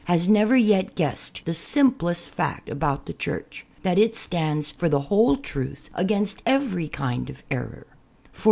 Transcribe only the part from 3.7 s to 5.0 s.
that it stands for